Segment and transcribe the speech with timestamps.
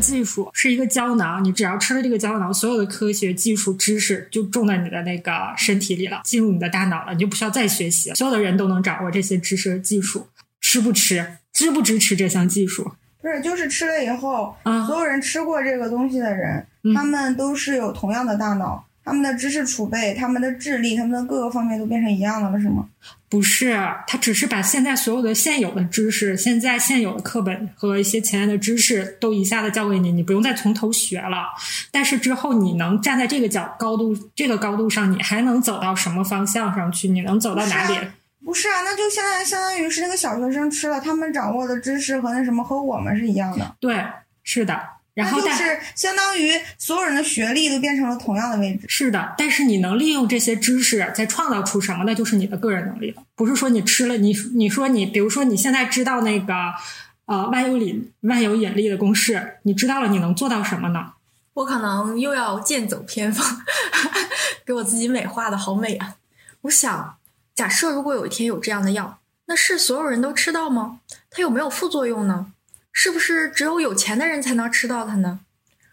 [0.00, 10.26] 技术是一个胶囊，你只要吃了这个胶囊，所有的科学技术知识就种在你的那个身体里了，进入你的大脑了，你就不需要再学习，所有的人都能掌握这些知识和技术。
[10.60, 12.90] 吃不吃，支不支持这项技术？
[13.20, 18.85] 不是，就是吃了以后，所有人吃过这个东西的人，他们都是有同样的大脑。
[19.06, 22.88] 他们的知识储备、他们的智力、他们的各个方面都变成一样的了，是吗？
[23.28, 31.46] 不是，他只是把现在所有的现有的知识、现在现有的课本和一些前沿的知识都一下子教给你，你不用再从头学了。
[31.92, 37.06] 但是之后你能站在这个角高度、这个高度上，你还能走到什么方向上去？
[37.06, 37.96] 你能走到哪里？
[38.44, 43.76] 不是啊，那就现在相当于是那个小学生吃了，他们掌握的知识和那什么和我们是一样的。
[43.78, 44.04] 对，
[44.42, 44.95] 是的。
[45.16, 48.84] 然后就是相当于所有人的学历都变成了同样的位置。
[48.86, 53.22] 是的，但是你能利用这些知识再创造出什么，那就是你的个人能力了。
[53.34, 56.54] 不是说你吃了，你你说你，比如说你现在知道那个
[57.24, 61.14] 呃万有引万有引力的公式，你知道了，你能做到什么呢？
[61.54, 63.42] 我可能又要剑走偏锋，
[64.66, 66.16] 给我自己美化的好美啊！
[66.60, 67.16] 我想，
[67.54, 71.00] 假设如果有一天有这样的药，那是所有人都吃到吗？
[71.30, 72.52] 它有没有副作用呢？
[72.98, 75.40] 是不是只有有钱的人才能吃到它呢？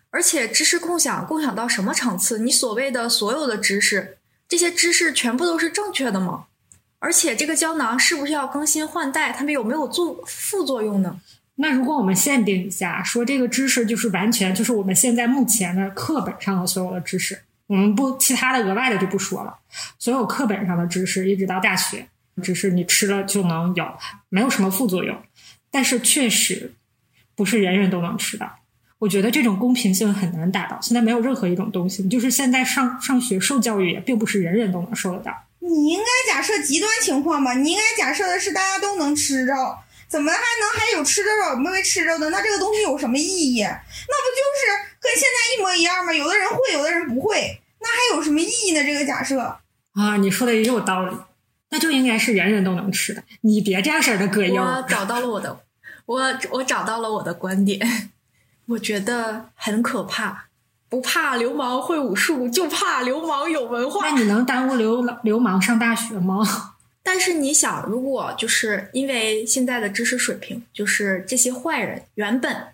[0.09, 2.39] 而且知识共享共享到什么层次？
[2.39, 4.17] 你所谓的所有的知识，
[4.47, 6.45] 这些知识全部都是正确的吗？
[6.99, 9.33] 而且这个胶囊是不是要更新换代？
[9.33, 11.19] 它们有没有作副作用呢？
[11.55, 19.53] 那如果我们限定一下，说这个知识就是完全就是我们现在目前的课本上的所有的知识，我们不其他的额外的就不说了，
[19.99, 22.07] 所有课本上的知识一直到大学，
[22.41, 23.85] 只是你吃了就能有，
[24.29, 25.21] 没有什么副作用，
[25.69, 26.71] 但是确实。
[27.35, 28.49] 不是人人都能吃的，
[28.99, 30.79] 我觉得这种公平性很难达到。
[30.81, 35.33] 现在没有任何一种东西，就是现在上上学受教育也并不是人人都能受得到。
[35.59, 37.53] 你应该假设极端情况吧？
[37.53, 39.53] 你应该假设的是大家都能吃着，
[40.07, 42.29] 怎么还能还有吃得着没吃着的？
[42.29, 43.61] 那这个东西有什么意义？
[43.61, 46.13] 那不就是跟现在一模一样吗？
[46.13, 48.83] 有的人会，有的人不会，那还有什么意义呢？
[48.83, 49.39] 这个假设
[49.93, 51.15] 啊，你说的也有道理，
[51.71, 53.23] 那就应该是人人都能吃的。
[53.41, 55.62] 你别这样式的葛优，我找到了我的。
[56.05, 56.21] 我
[56.51, 58.11] 我找到了我的观点，
[58.67, 60.45] 我觉得很可怕。
[60.89, 64.07] 不怕流氓会武术，就怕流氓有文化。
[64.07, 66.45] 那你能耽误流流氓上大学吗？
[67.01, 72.67] 但是你想，如果就是因为现在的知识水平，就是这些坏人原本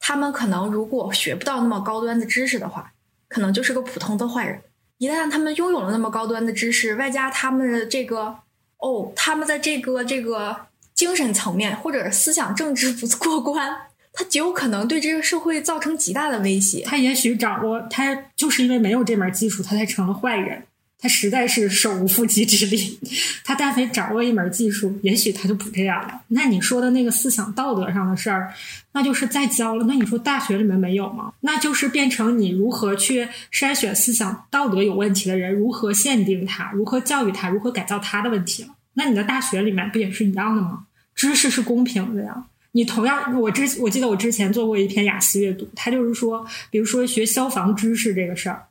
[0.00, 2.92] 他们可能如果学不到那么高端的知识的话，
[3.28, 4.62] 可能就是个普通的坏人。
[4.96, 8.38] 一旦他们拥有了那么高端的知识，外加他们的这个
[8.78, 10.56] 哦，他们的这个这个。
[10.96, 13.70] 精神层面或者思想政治不过关，
[14.12, 16.82] 他极有可能对这个社会造成极大的威胁。
[16.86, 20.64] 他也许掌握，他就是因为没有这门技术，他才成了坏人。
[20.98, 22.98] 他实在是手无缚鸡之力。
[23.44, 26.22] 他但凡掌握一门技术，也许他就不这样了。
[26.28, 28.50] 那你说的那个思想道德上的事儿，
[28.92, 29.84] 那就是再教了。
[29.86, 31.34] 那你说大学里面没有吗？
[31.40, 38.70] 那就是变成你如何去筛选思想道德有问题的人，如何限定他，如何教育他，如何改造他的问题了。
[38.98, 40.86] 那你的大学里面不也是一样的吗？
[41.14, 42.46] 知识是公平的呀。
[42.72, 48.64] 你同样，我之我记得我之前做过一篇雅思阅读，它就是说，比如说学消防知识这个事儿，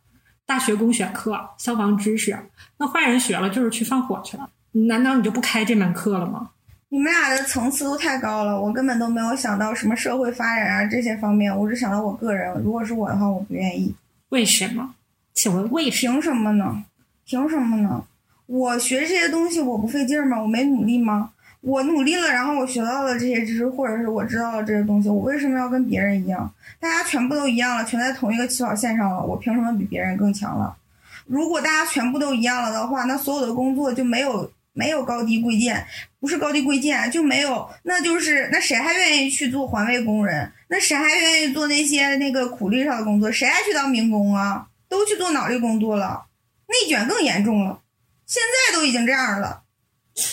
[0.46, 2.38] 大学公选课消防知识，
[2.78, 6.50] 那坏人学了就是去放火去了，难道你就不开这门课了吗？
[6.90, 12.53] 你们俩的层次都太高了，我根本都没有想到什么社会发展啊这些方面，我只想到我个人。
[12.64, 13.94] 如果是我的话，我不愿意。
[14.29, 14.94] 为什么？
[15.34, 16.85] 请问为凭什么呢？
[17.26, 18.05] 凭什么呢？
[18.47, 20.42] 我学这些东西我不费劲吗？
[20.42, 21.32] 我没努力吗？
[21.62, 26.53] 我努力了，然后我学到了这些知识，或者是我知道了这些东西，我为什么要跟别人一样？
[26.80, 30.78] 大家全部都一样了，全在同一个起跑线上了，我凭什么比别人更强了？
[31.26, 35.84] 如果大家全部都一样了的话，那所有的工作就没有没有高低贵贱，
[36.20, 40.52] 不是高低贵贱就没有，那就是那谁还愿意去做环卫工人？
[40.68, 43.32] 那谁还愿意做那些那个苦力上的工作？
[43.32, 44.68] 谁还去当民工啊？
[44.88, 46.26] 都去做脑力工作了，
[46.68, 47.80] 内卷更严重了。
[48.25, 49.61] 现在都已经这样了，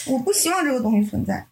[0.06, 1.46] 我不希望这个东西存在。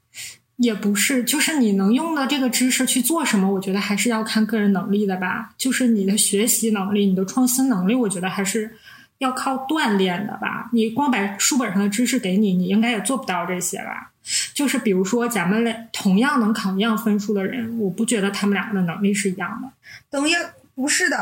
[0.57, 5.55] 也不是，就是你能用的这个知识去做什么，我觉得还是要看个人能力的吧。
[5.57, 8.77] 就是你的学习能力、你的创新能力，我觉得还是
[9.17, 10.69] 要靠锻炼的吧。
[10.73, 14.13] 你光把书本上的知识给你，你应该也做不到这些吧。
[14.53, 19.71] 就是比如说，咱们俩同样能考一样分数的人，我不觉得他们两个的能力是一样的。
[20.11, 20.33] 等于
[20.75, 21.17] 不是的。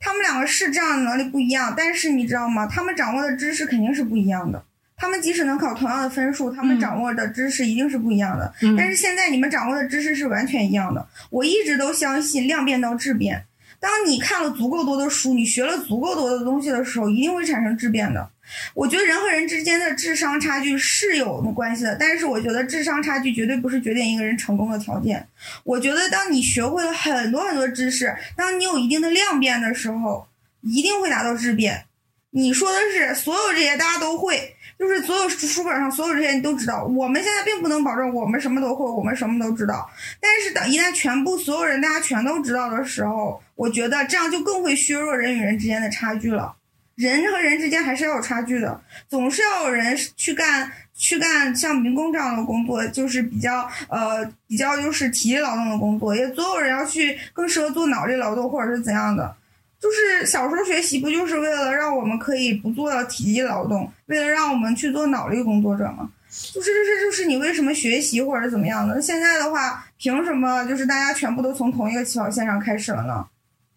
[0.00, 2.66] 他们两个是这样的能力不一样，但是你知道吗？
[2.66, 4.64] 他们掌握的知识肯定是不一样的。
[4.96, 8.52] 他们即使能考同样的分数，他们嗯掌握的知识一定是不一样的。
[8.62, 11.06] 嗯但是现在你们掌握的知识是完全一样的。
[11.30, 13.44] 我一直都相信量变到质变。
[13.80, 18.30] 当你看了足够多的书，你学了足够多的东西的时候，一定会产生质变的。
[18.74, 25.26] 我觉得人和人之间的智商差距是有关系的，但是我觉得智商差距绝对不是决定一个人成功的条件。
[25.64, 30.26] 我觉得当你学会了很多很多知识，当你有一定的量变的时候，
[30.62, 31.84] 一定会达到质变。
[32.32, 36.84] 你说的是所有这些大家都会，就是所有书本上所有这些你都知道。
[36.84, 39.90] 我们现在并不能保证我们什么都会，我们什么都知道。
[40.20, 46.56] 但是等一旦全部所有人大家全都知道的时候，我觉得这样就更会削弱人与人之间的差距了。
[46.94, 59.36] 人和人之间还是要有差距的，总是要有人去干去干像民工这样的工作，就是比较呃比较就是体力劳动的工作，也总有人要去更适合做脑力劳动或者是怎样的。
[59.78, 66.10] 就是小时候学习不就是为了让我们可以不做体力劳动，为了让我们去做脑力工作者吗？
[66.30, 69.02] 就是这是就是你为什么学习或者怎么样的？
[69.02, 73.26] 现在的话，凭什么就是大家全部都从同一个起跑线上开始了呢？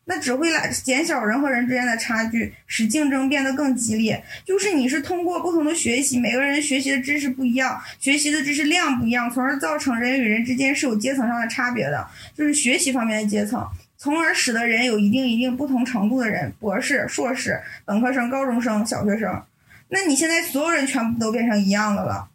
[0.05, 4.23] 那只会来减小人和人之间的差距，使竞争变得更激烈。
[4.45, 12.05] 就是你是通过不同的学习，每个人学习的知识不一样，学习的知识量不一样，从而造成人与人之间是有阶层上的差别的，
[12.35, 13.65] 就是学习方面的阶层，
[13.97, 19.41] 从而使得人有一定一定不同程度的人，博士、硕士、本科生、高中生、小学生。
[19.87, 22.27] 那你现在所有人全部都变成一样的了，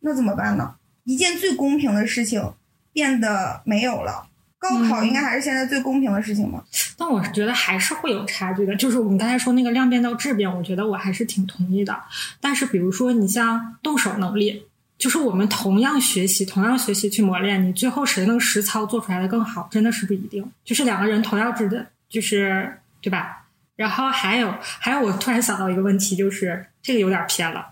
[0.00, 0.76] 那怎么办呢？
[1.04, 2.54] 一件最公平的事情
[2.92, 4.29] 变得没有了。
[4.60, 6.62] 高考应该还是现在最公平的事情吧？
[6.98, 8.76] 但我是觉得还是会有差距的。
[8.76, 11.98] 就是我们刚才说那个量变到质变，我觉得我还是挺同意的。
[12.42, 14.62] 但是比如说你像动手能力，
[14.98, 20.44] 就是我们同样学习，同样学习去磨练，你最后谁能实操做出来的更好，真的是不一定。
[20.62, 23.46] 就是两个人同样值的，就是对吧？
[23.76, 27.66] 然后还有还有，我突然想到一个问题，就是这个有点偏了。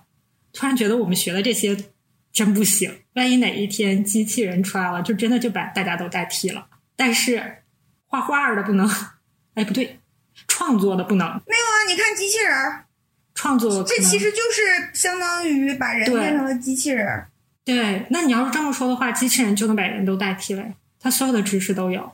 [0.55, 1.77] 突然觉得我们学的这些
[2.33, 6.67] 真不行，万一哪一天机器人出来了，就真的就把大家都代替了。
[6.99, 7.59] 但是
[8.09, 8.91] 画画的不能，
[9.55, 10.01] 哎，不对，
[10.49, 12.87] 创作的不能，没有啊，你看机器人儿，
[13.37, 17.31] 创作这其实就是相当于把人变成了机器人儿。
[17.65, 18.05] 对。
[18.11, 20.65] 那你要是这么说的话，机器人就能把人都代替了，
[20.99, 22.13] 它所有的知识都有。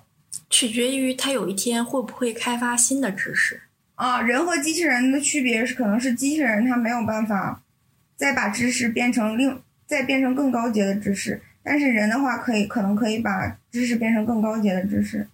[0.50, 3.62] 取决于他有一天会不会开发新的知识。
[3.94, 7.62] 啊，人和机器人的区别是，可能是机器人他没有办法
[8.16, 15.26] 再把知识变成另再变成更高阶的知识，但是人的话可以可能可以把知识变成更高阶的知识，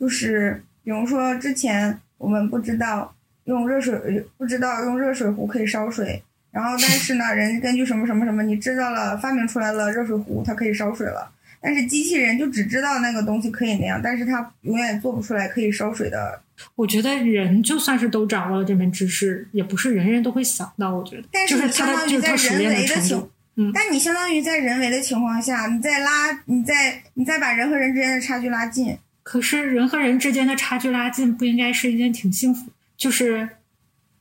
[0.00, 11.30] 就是比如说之前我们不知道用热水不知道用热水壶可以烧水，然后但是呢，人根据什么什么什么，你知道了发明出来了热水壶，它可以烧水了。
[11.60, 16.40] 但是机器人就只知道那个东西可以那样，但是它永远做不出来可以烧水的
[16.76, 20.96] 我觉得人就算是都掌握了这门知识，也不是人人都会想到。
[20.96, 23.28] 我觉得，但就是相当于就是他熟在人练的程为的
[23.60, 28.96] 嗯但你相当于在人为的情况下，你再拉，你再你再把人和人之间的差距拉近。
[29.24, 33.48] 可是人和人之间的差距拉近，不应该是一件挺幸福，就是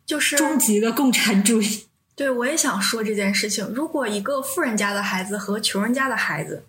[0.07, 1.85] 就是终极的共产主义。
[2.15, 3.65] 对，我也想说这件事情。
[3.75, 6.65] 如果一个富人家的孩子和穷人家的孩子，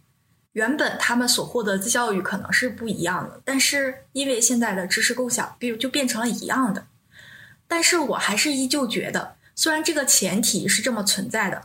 [0.53, 6.87] 原本他们所获得的教育可能是不一样的，但是因为现在的知识共享，比如就变成了一样的。
[7.67, 11.63] 但是我还是依旧觉得，虽然这个前提是这么存在的，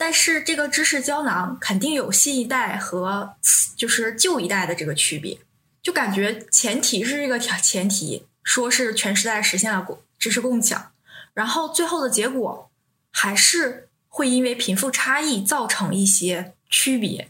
[0.00, 3.34] 但是这个知识胶囊肯定有新一代和
[3.76, 5.38] 就是旧一代的这个区别。
[5.82, 10.92] 就感觉前提是这个条前提，说是全时代实现了共知识共享，
[11.34, 12.70] 然后最后的结果
[13.10, 17.28] 还是会因为贫富差异造成一些区别。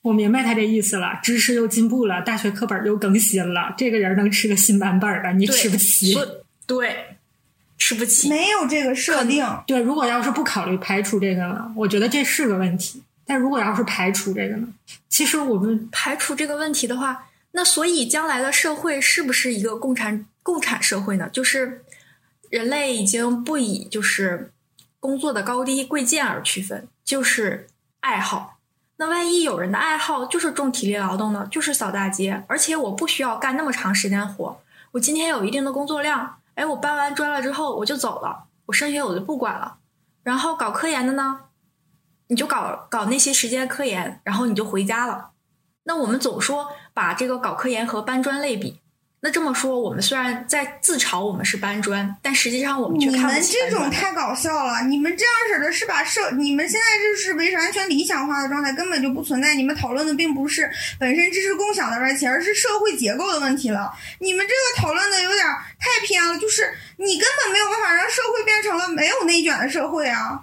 [0.00, 6.14] 我明白他这意思了，知识又进步了，大学课本又更新了，这个人能吃个新版本的，你吃不起。
[6.14, 7.13] 所对，
[7.84, 8.30] 吃不起。
[8.30, 13.02] 没有这个设定，对，如果要是不考虑排除这个呢，我觉得这是个问题。
[13.26, 14.66] 但如果要是排除这个呢，
[15.10, 21.28] 其实我们排除这个问题的话，那所以将来的社会是不是一个共产共产社会呢？
[21.30, 21.84] 就是
[22.48, 24.50] 人类已经不以就是
[24.98, 27.66] 工作的高低贵贱而区分，就是
[28.00, 28.56] 爱好。
[28.96, 31.46] 那万一有人的爱好就是重体力劳动呢？
[31.50, 34.62] 就是扫大街，而且我不需要干那么长时间活，
[34.92, 39.78] 我今天有一定的工作量，哎，我搬完砖了之后我就走了，我升学我就不管了。
[40.22, 41.40] 然后搞科研的呢，
[42.28, 45.32] 你就搞搞那些时间科研，然后你就回家了。
[45.84, 48.80] 那我们总说把这个搞科研和搬砖类比，
[49.24, 54.82] 那这么说，我们虽然在自嘲我们是搬砖，但实际上我们却你们这种太搞笑了！
[54.82, 59.54] 你们这样式的是把社，你们现在这是维持完全理想化的状态，根本就不存在。
[59.54, 63.90] 你们讨论的并不是本身知识共享的问题，而是社会结构的问题了。
[64.18, 65.42] 你们这个讨论的有点
[65.78, 70.42] 太偏了，就是你根本没有办法让社会变成了没有内卷的社会啊！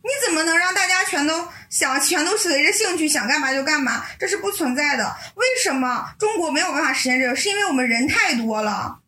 [0.00, 4.04] 你怎么能让大家全都想全都随着兴趣想干嘛就干嘛？
[4.18, 5.04] 这是不存在的。
[5.34, 7.36] 为什么中国没有办法实现这个？
[7.36, 8.98] 是因为我们人太多了。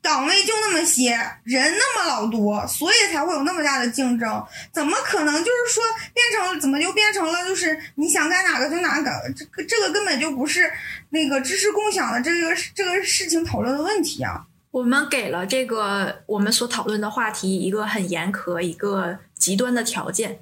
[0.00, 1.10] 岗位就那么些，
[1.42, 4.42] 人那么老多，所以才会有那么大的竞争。
[4.72, 5.82] 怎么可能就是说
[6.14, 9.10] 变成怎么就变成了就是你想干哪个就哪个？
[9.36, 10.72] 这个这个根本就不是
[11.10, 14.40] 那个知识共享的这个这个事情讨论的问题啊！
[14.70, 20.38] 我们给了这个我们所讨论的话题一个很严苛、一个极端的条件，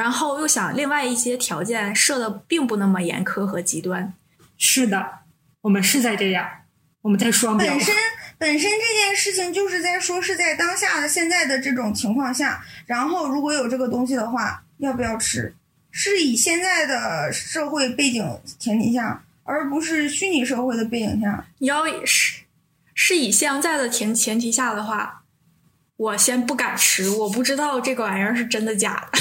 [0.00, 4.14] 然后又想另外一些条件设的并不那么严苛和极端。
[4.56, 5.18] 是的，
[5.60, 6.48] 我们是在这样，
[7.02, 7.78] 我们在双标本。
[7.78, 7.94] 身
[8.38, 15.54] 本身这件事情就是在说是在当下的现在的这种情况下，然后如果有这个东西的话，要不要吃？
[15.90, 21.44] 是以现在的社会背景前提下，而不是虚拟社会的背景下。
[21.58, 22.40] 你要是
[22.94, 25.24] 是以现在的前前提下的话，
[25.98, 29.18] 我先不敢吃，我不知道这个玩意儿是真的假的。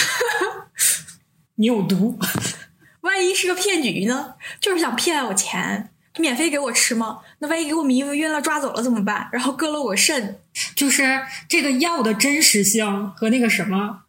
[1.59, 2.17] 你有毒，
[3.01, 4.35] 万一是个骗局呢？
[4.61, 7.19] 就是想骗我钱，免费给我吃吗？
[7.39, 9.27] 那万一给我迷晕了抓走了怎么办？
[9.33, 10.39] 然后割了我肾，
[10.73, 14.03] 就是这个药的真实性和那个什么。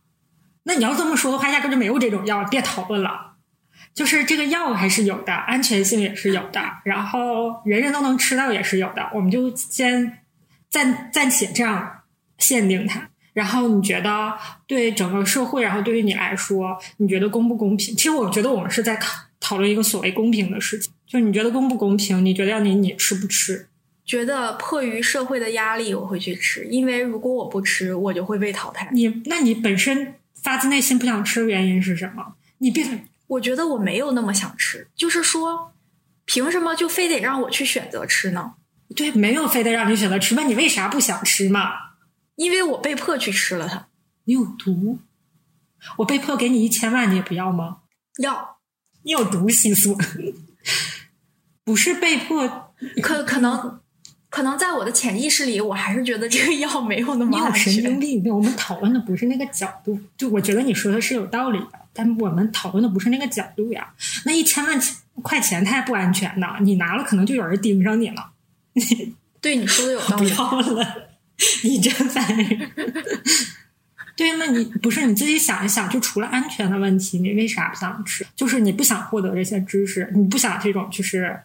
[0.63, 3.35] 那你要这么说的话，压根就没有这种药，别讨论了。
[3.93, 9.11] 就是这个药还是有的，安全性也是有的，然后人人都能吃到也是有的。
[9.13, 10.21] 我们就先
[10.69, 12.03] 暂暂且这样
[12.39, 13.11] 限定它。
[13.41, 14.35] 然后你觉得
[14.67, 17.97] 对整个社会，然后对于你来说，你觉得公不公平？
[17.97, 20.93] 其实我觉得我们是在讨讨论一个所谓公平的事情。
[21.07, 22.23] 就是你觉得公不公平？
[22.23, 23.67] 你觉得要你你吃不吃？
[24.05, 28.91] 觉得迫于社会的压力，我会去吃，因为如果我不吃，我就会被淘汰。
[28.93, 32.35] 你那你本身发自内心不想吃的原因是什么？
[32.59, 32.85] 你别
[33.29, 35.73] 我觉得我没有那么想吃，就是说，
[36.27, 38.53] 凭什么就非得让我去选择吃呢？
[38.95, 41.90] 对，没有非得让你选择吃，那你为啥不想吃嘛？
[42.37, 43.89] 因为我被迫去吃了它。
[44.25, 44.99] 你有毒，
[45.99, 47.79] 我被迫给你一千万，你也不要吗？
[48.23, 48.59] 要
[49.03, 49.97] 你有毒，西索，
[51.65, 53.81] 不是被迫，可可能
[54.29, 58.01] 可能在我的潜意识里，我还是觉得这个药没有那么安你有神经全。
[58.01, 58.25] 病。
[58.35, 63.95] 我们讨论的不是那个角度，就我觉得你说的是有道理的，但我们讨论的不是那个角度呀。
[64.27, 64.81] 那一千万
[65.23, 68.33] 块钱它还不安全呢，你拿了可能就有人盯上你了。
[69.41, 70.31] 对你说的有道不理。
[70.31, 71.10] 要了，
[71.65, 72.71] 你真烦人。
[74.17, 78.27] 对，那你不是你自己想一想，就除了安全的问题，你为啥不想吃？
[78.37, 81.41] 就是你不想获得这些知识，你不想这种就是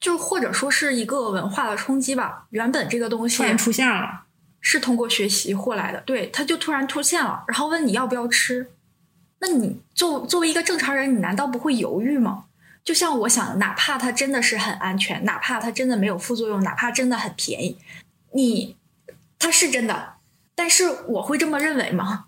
[0.00, 2.46] 就或者说是一个文化的冲击吧。
[2.50, 4.24] 原本这个东西突然出现了，
[4.60, 8.70] 是通过学习获来的，对，它就突然出现了，然后问你要不要吃，
[9.38, 12.46] 那你作作为一个正常人，你难道不会犹豫吗？
[12.82, 17.76] 就像我想，哪怕它真的是很安全，哪怕它真的没有副作用，哪怕真的很便宜，
[18.32, 18.74] 你
[19.40, 20.12] 它是真的，
[20.54, 22.26] 但是我会这么认为吗？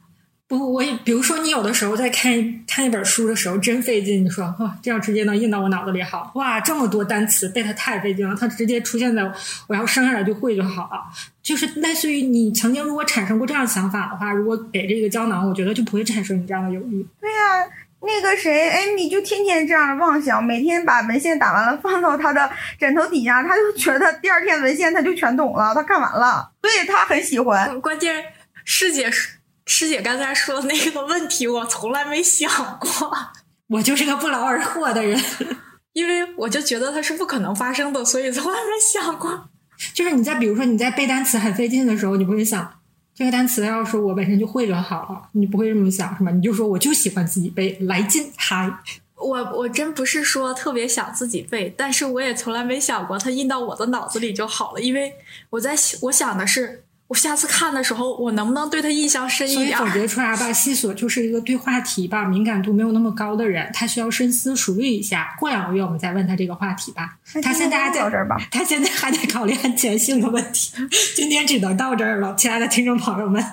[0.49, 2.33] 不，我也比如说你有的时候在看
[2.67, 9.23] 看一本书的时候，真费劲，你说哇，这样直接能印到我脑子里好，哇，这么多单词背它太费劲了，它直接出现在
[9.67, 11.05] 我要生下来就会就好了。
[11.43, 17.07] 就是类似于你曾经如果产生过这样想法的话，如果给这个胶囊，我觉得就不会产生你这样的犹豫。
[17.19, 17.67] 对呀、
[18.05, 27.81] 那个谁，艾米就天天这样妄想，每天把文献打完了放到他的枕头底下，他就觉得第二天文献他就全懂了，他看完了，所以他很喜欢。
[27.81, 28.25] 关键
[28.65, 29.11] 师姐
[29.67, 33.13] 师姐刚才说的那个问题，我从来没想过，
[33.71, 35.19] 我就是个不劳而获的人，
[35.93, 39.49] 因为我就觉得它是不可能发生的，所以从来没想过。
[39.95, 42.73] 就是你在比如说你在背单词很费劲的时候，你不会想
[43.15, 46.31] 这个单词要是我本身就会就好了，你不会这么想是吗？
[46.31, 48.71] 你就说我就喜欢自己背，来劲嗨。
[49.17, 55.13] 我我真不是说特别想自己背，但是我也从来没想过它印到我的脑子里就好了，因为
[55.51, 59.77] 我在我想的是，我下次看的时候，我能不能对他印象深一点儿？
[59.77, 65.37] 所以总结出来吧，西索就是一个对话题吧敏感度没有那么高的人，他需要深思熟虑一下。
[65.39, 67.19] 过两个月我们再问他这个话题吧。
[67.43, 70.73] 他现在还在这儿吧，他现在还得考虑安全性的问题。
[71.15, 73.45] 今天只能到这儿了，亲爱的听众朋友们，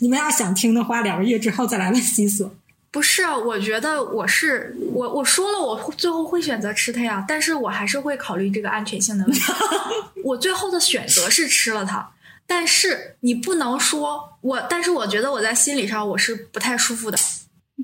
[0.00, 2.54] 你们要想听的话，两个月之后再来问西索。
[2.90, 9.40] 不是，啊我觉得我是我我说了，我最后会选择吃它呀，但是我还是会考虑这个安全性的问题。
[10.22, 12.06] 我最后的选择是吃了它，
[12.46, 17.18] 但是你不能说我，但是我觉得我在心理上我是不太舒服的。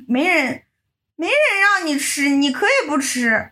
[0.06, 0.62] 没人
[1.16, 3.50] 没人让你吃，你可以不吃。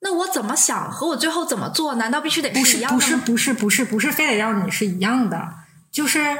[0.00, 3.00] 那我怎么想和我最后怎么做，难道必须得不是一样的吗？
[3.00, 5.54] 不是不是不是不是非得让你是一样的，
[5.92, 6.38] 就是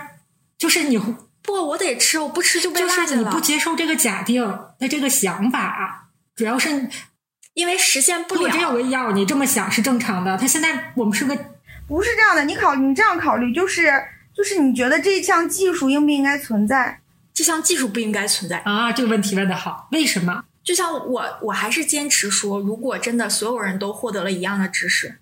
[0.57, 0.99] 就是你
[1.43, 3.33] 不，我得吃，我不吃就被就是你落下了。
[3.33, 4.43] 不接受这个假定
[4.79, 6.89] 的这个想法，主要是
[7.55, 8.73] 因为实现不如果真有。
[8.73, 10.37] 个药，你这么想是正常的。
[10.39, 11.37] 他现在我们是个
[11.91, 13.91] 不是这样的，你考你这样考虑就是
[14.33, 17.01] 就是你觉得这项技术应不应该存在？
[17.35, 18.59] 这项技术不应该存在。
[18.59, 20.45] 啊，这个问题问的好，为什么？
[20.63, 25.19] 就像我，我还是坚持说，如果真的所有人都获得了一样的知识，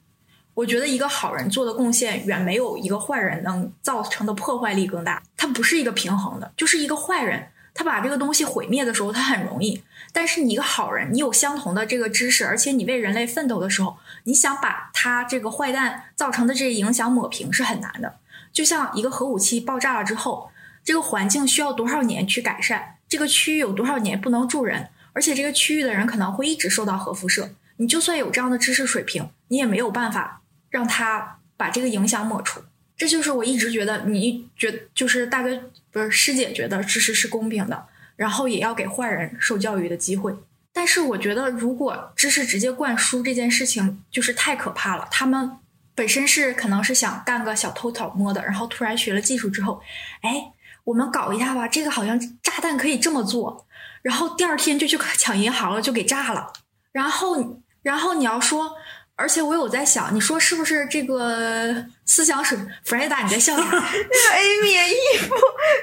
[0.52, 5.22] 我觉得一个好人做的贡献远没有一个坏人能造成的破坏力更大。
[5.38, 7.46] 它不是一个平衡的，就是一个坏人，
[7.78, 9.80] 他把这个东西毁灭的时候，他很容易；
[10.12, 18.16] 但是你一个好人，你有相同的这个知识，而且你为人类奋斗的时候，你想把他这个坏蛋造成的这些影响抹平是很难的。
[18.52, 20.50] 就像一个核武器爆炸了之后，
[20.82, 27.52] 这个环境需要多少年去改善，这个区域有多少年不能住人，而且这个区域的人可能会一直受到核辐射。
[27.76, 32.60] 你就算有这样的知识水平，你也没有办法让他把这个影响抹除。
[32.96, 35.56] 这就是我一直觉得，你觉就是大哥
[35.87, 37.86] 不是师姐觉得知识是公平的，
[38.16, 40.34] 然后也要给坏人受教育的机会。
[40.72, 45.08] 但是我觉得，如果知识直接灌输这件事情，就是太可怕了。
[45.10, 45.50] 他们
[45.94, 49.82] 本身是可能是想干个小偷小摸的，然后突然学了技术之后，
[50.20, 50.52] 哎，
[50.84, 53.66] 我们搞一下吧，这个好像炸弹可以这么做，
[54.02, 56.52] 然后第二天就去 抢银行了，就给炸了。
[56.92, 58.72] 然后，然后你要说，
[59.18, 62.56] 而且我有在想，你说是不是这个思想水？
[62.84, 63.64] 弗雷达，你在笑啥？
[63.66, 65.34] 那个 Amy 一副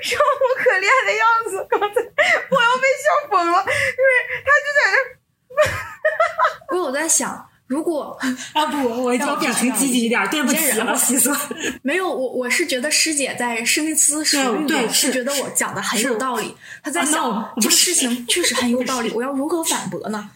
[0.01, 4.09] 生无可恋的样子，刚才我要被笑疯了，就是
[4.45, 5.57] 他就在那
[6.77, 8.17] 我有在想，如果
[8.55, 10.97] 啊不，我要表情积极一点，对不起了。
[11.81, 16.55] 没有我，我是觉得师姐在深思熟虑对是是觉得我讲的很有道理。
[16.81, 20.29] 她在啊想、这个事情确实很有道理，我要如何反驳呢？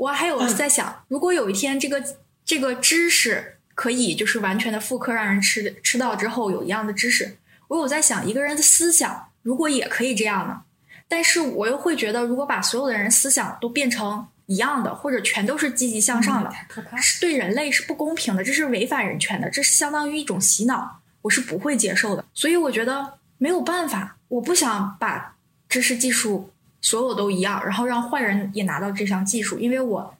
[0.00, 2.02] 我还有在想，如果有一天这个
[2.42, 7.36] 这个知识可以就是完全的复刻，让人吃吃到之后有一样的知识，
[7.68, 10.62] 我有在想，一个人的思想如果也可以这样呢？
[11.06, 16.50] 但是我又会觉得，如果把所有的人思想都变成一样的，或者全都是积极向上的。
[16.96, 22.24] 是对人类是不公平的，这是违反人权的，这是相当于一种洗脑，我是不会接受的。
[22.32, 25.36] 所以我觉得没有办法，我不想把
[25.68, 30.14] 知识技术所有都一样，然后让坏人也拿到这项技术，因为我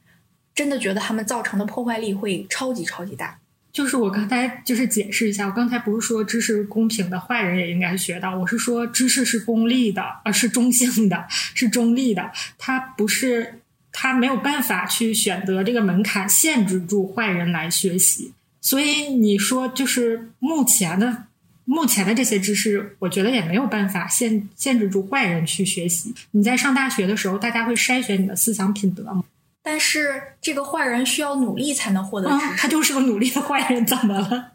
[0.53, 3.37] 真的觉得他们造成的破坏力会超级超级大。
[3.71, 13.61] 就是我刚才就是解释一下，我刚才不是说知识公平的，坏人也应该学到，我是说知识是功利的，而是中性的，是中立的，它不是
[13.93, 18.33] 它没有办法去选择这个门槛，限制住坏人来学习。
[18.59, 21.23] 所以你说就是目前的
[21.71, 26.13] 目前的这些知识，我觉得也没有办法限限制住坏人去学习。
[26.31, 29.23] 你在上大学的时候，大家会筛选你的思想品德吗？
[29.63, 34.51] 但是这个坏人需要努力才能获得知他就是个努力的坏人，怎么了？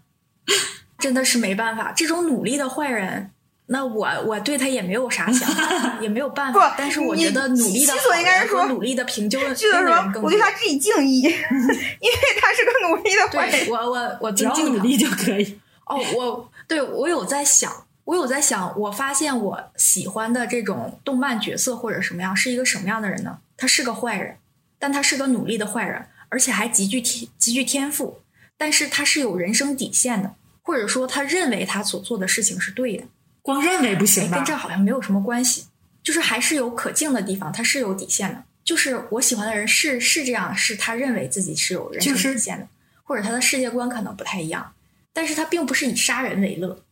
[1.01, 1.91] 真的是没办法。
[1.97, 3.31] 这种努力的坏人，
[3.69, 6.75] 那我我对他也没有啥想法， 也没有办法。
[6.77, 13.65] 但是我觉得努力的好应该是说努力的平就剧的时候，的人更我对他致以敬意，因为他是个努力的坏人。
[13.65, 15.59] 对我我我只要尊敬努力就可以。
[15.87, 23.39] 哦，我对我有在想，我有在想，我发现我喜欢的这种动漫角色或者什么样，是一个什么样的人呢？
[23.57, 24.37] 他是个坏人，
[24.79, 28.21] 但他是个努力的坏人，而且还极具天极具天赋，
[28.57, 33.05] 但是他是有人生底线的，或者说他认为他所做的事情是对的。
[33.43, 34.45] 光认为不哎行，吧跟？
[34.45, 35.67] 这好像没有什么关系，
[36.03, 38.43] 就是还是有可敬的地方，他是有底线的。
[38.65, 42.67] 就是我喜欢的人是是这样，是他认为自己是有人生底线的，
[43.05, 44.73] 或者他的世界观可能不太一样，
[45.17, 46.85] 但是他并不是以杀人为乐，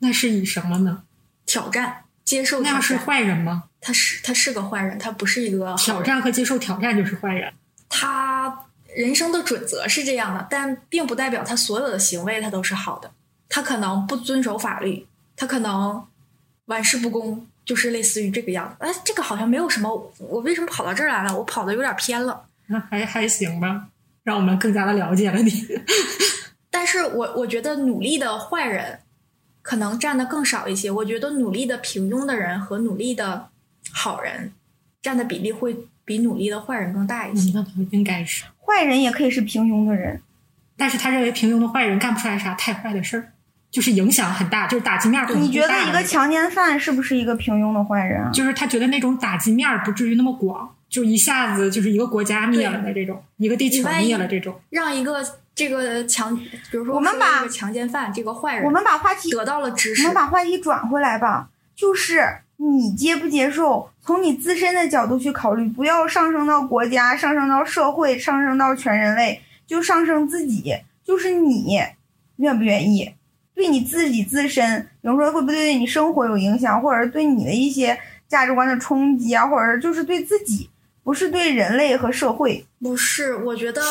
[0.00, 1.04] 那是以什么呢？
[1.46, 2.94] 挑战接受挑那样是。
[2.98, 3.64] 坏人吗？
[3.80, 5.74] 他是他是个坏人，他不是一个。
[5.78, 7.50] 挑战和接受挑战就是坏人。
[7.88, 13.10] 他人生的准则是这样的，但并不代表他所有的行为他都是好的。
[13.48, 16.06] 他可能不遵守法律，他可能
[16.66, 18.76] 玩世不恭，就是类似于这个样子。
[18.84, 21.34] 哎，这个好像没有什么，我为什么跑到这儿来了？
[21.34, 22.44] 我跑的有点偏了。
[22.66, 23.86] 那还还行吧，
[24.22, 25.66] 让我们更加的了解了你。
[26.70, 29.00] 但是我我觉得努力的坏人
[29.62, 30.90] 可能占的更少一些。
[30.90, 33.48] 我觉得努力的平庸的人和努力的
[33.92, 34.52] 好人
[35.02, 37.50] 占的比例会比努力的坏人更大一些。
[37.50, 38.44] 嗯，那倒应该是。
[38.64, 40.22] 坏人也可以是平庸的人，
[40.76, 43.32] 但是他认为平庸的坏人干不出来啥太坏的事儿，
[43.70, 48.30] 就是影响很大，就是打击面你觉得一个强奸犯是不是一个平庸的坏人啊？
[48.32, 54.60] 就是他觉得那种打击面儿不至于那么广，就一下子就是一个国家灭了的这种，一个地球灭了这种。
[54.70, 55.24] 让一个
[55.54, 70.74] 这个强，比如说我们把强奸犯这个坏人，我们把话题得到了知识我们，把话题转回来吧，就是你接不接受从你自身的角度去考虑，不要上升到国家，上升到社会，上升到全人类，就上升自己，
[71.04, 71.78] 就是你
[72.36, 73.14] 愿不愿意，
[73.54, 77.98] 对你自己自身，比如说会不会对你生活有影响，或者是对你的一些
[78.28, 80.69] 价值观的冲击啊，或者是就是对自己，
[81.02, 82.66] 不是对人类和社会。
[82.80, 83.82] 不是，我觉得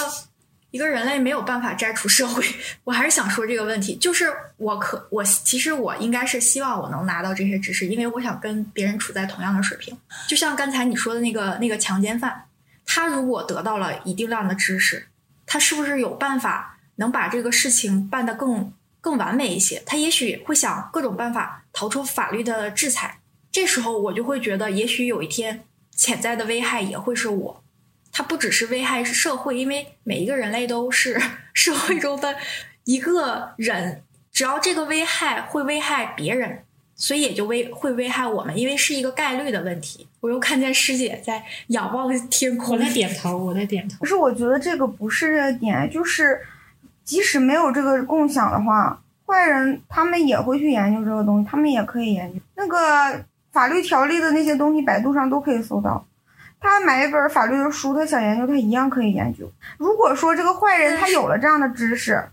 [0.71, 2.43] 一个人类没有办法摘除社会。
[2.85, 9.97] 我还是想说这个问题，就是我可我其实我应该是希望我能拿到这些知识，因为我想跟别人处在同样的水平。
[10.27, 12.45] 就像刚才你说的那个那个强奸犯，
[12.85, 15.07] 他如果得到了一定量的知识，
[15.45, 19.81] 他是不是有办法能把这个事情办得更更完美一些？
[19.85, 23.19] 他也许会想各种办法逃出法律的制裁。
[23.51, 25.63] 这时候我就会觉得，也许有一天
[25.99, 27.61] 潜在的危害也会是我。
[28.09, 31.21] 它不只是危害社会，因为每一个人类都是
[31.53, 32.37] 社会中的
[32.85, 36.63] 一个人，只要这个危害会危害别人，
[36.95, 40.07] 所以也就危会危害我们，因为是一个概率的问题。
[40.21, 43.97] 我又看见师姐在仰望天空，我在点头，我在点头。
[43.99, 46.39] 可是我觉得这个不是这个点，就是
[47.03, 53.23] 即使没有这个共享的话，坏人他们也会去研究这个东西，他们也可以研究那个
[53.59, 56.05] 法律条例的那些东西，百度上都可以搜到。
[56.61, 59.51] 他买一本法律的书，他想研究，他一样可以研究。
[59.77, 62.23] 如果说这个坏人他有了这样的知识，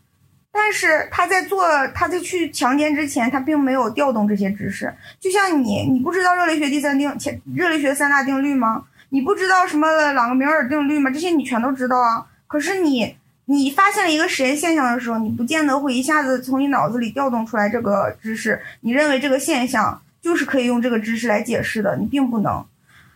[0.52, 4.94] 但是他在做他在去强奸之前，他并没有调动这些知识。
[5.18, 8.84] 就像你，你不知道热力学第三定前热力学三大定律吗？
[9.08, 11.10] 你不知道什么朗格米尔定律吗？
[11.10, 12.24] 这些你全都知道啊。
[12.46, 18.62] 可是你你发现了一个实验现象的时候，你不见得会一下子从你脑子里调动出来这个知识。
[18.82, 22.66] 你认为这个现象就是可以用这个知识来解释的，你并不能。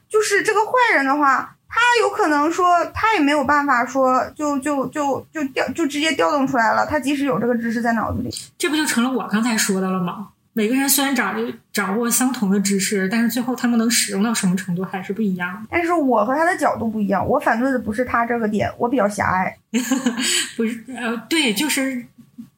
[0.08, 6.86] 就是这个坏人的话，他有可能说他也没有办法说就就就就调就直接调动出来了。
[6.86, 10.28] 他即使有这个知识在脑子里，这不就成了我刚才说的了吗？
[10.52, 11.36] 每个人虽然掌
[11.72, 15.68] 掌握相同的知识，但是最后他们能使用到什么程度还是不一样的。
[15.70, 19.56] 但是我和他的角度不一样，我反对的不是他这个点，我比较狭隘。
[20.56, 22.04] 不是呃，对，就是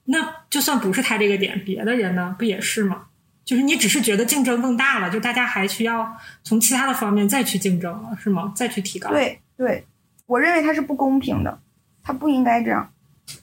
[0.06, 3.02] 那就算不是他这个点，别的人呢不也是吗？
[3.44, 8.52] 就是你只是觉得竞争更大了，就大家还需要从其他的方面再去竞争了，是吗？
[8.54, 9.10] 再去提高？
[9.10, 9.86] 对对，
[10.26, 11.60] 我认为它是不公平的，
[12.02, 12.92] 它不应该这样。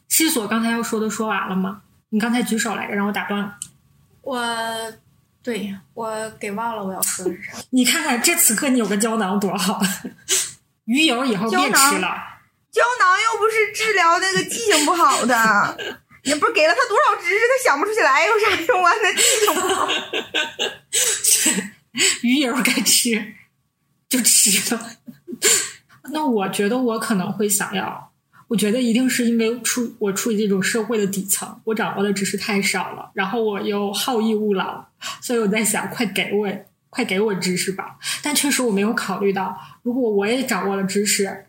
[0.07, 1.81] 西索刚才要说的说完了吗？
[2.09, 3.57] 你刚才举手来着，让我打断了。
[4.21, 4.43] 我
[5.43, 7.57] 对我给忘了我要说的是啥。
[7.69, 9.81] 你看看这此刻你有个胶囊多好，
[10.85, 12.17] 鱼油以后别吃了。
[12.71, 15.77] 胶囊又不是治疗那个记性不好的。
[16.23, 18.91] 也不是给了他多少知识，他想不出起来，有啥用啊？
[19.01, 19.87] 那记性不好。
[22.21, 23.33] 鱼油该吃
[24.07, 24.91] 就吃了。
[26.11, 28.11] 那我觉得我可能会想要，
[28.47, 34.85] 我觉得一定是因为处我处于这种社会的底层，我掌握的知识太少了，然后我又好逸恶劳，
[35.21, 36.49] 所以我在想，快给我，
[36.89, 37.97] 快给我知识吧。
[38.21, 41.45] 但确实我没有考虑到，如果我也掌握了知识。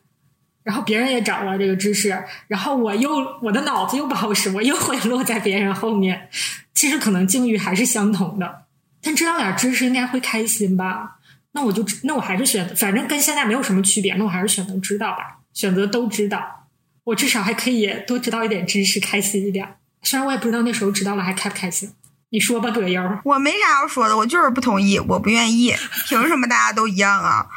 [0.62, 2.08] 然后别人也掌握了这个知识，
[2.46, 6.28] 然后我又我的脑子又不好使，我又会落在别人后面。
[6.74, 8.62] 其实可能境遇还是相同的，
[9.02, 11.16] 但知道点知识应该会开心吧？
[11.52, 15.38] 那我就那我还是选，反正跟现在没有什么区别，那我还是选择知道吧。
[15.52, 16.68] 选择都知道，
[17.04, 19.76] 我至少还可以多知道一点知识，开心一点。
[20.02, 21.92] 虽然我也不知道那时候知道了还开不开心。
[22.30, 23.02] 你说吧，葛优。
[23.24, 25.74] 我没啥要说的，我就是不同意，我不愿意。
[26.08, 27.48] 凭什么大家都一样啊？